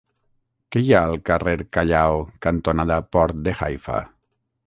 Què 0.75 0.81
hi 0.83 0.87
ha 0.93 1.01
al 1.09 1.19
carrer 1.29 1.53
Callao 1.77 2.17
cantonada 2.47 2.99
Port 3.17 3.39
de 3.49 3.57
Haifa? 3.67 4.01